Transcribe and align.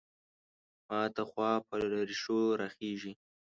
ماته 0.89 1.23
خوا 1.29 1.51
به 1.67 1.75
له 1.91 1.99
رېښو 2.09 2.39
راخېژي. 2.61 3.13